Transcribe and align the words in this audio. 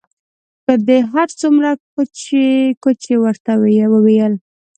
که 0.65 0.73
دې 0.87 0.97
هر 1.11 1.27
څومره 1.39 1.69
کوچې 1.93 2.45
کوچې 2.83 3.15
ورته 3.23 3.51
وویلې. 3.93 4.39